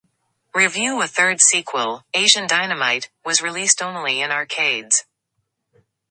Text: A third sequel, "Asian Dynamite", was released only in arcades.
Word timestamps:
A 0.55 1.07
third 1.07 1.41
sequel, 1.41 2.05
"Asian 2.15 2.47
Dynamite", 2.47 3.11
was 3.23 3.43
released 3.43 3.83
only 3.83 4.19
in 4.19 4.31
arcades. 4.31 5.05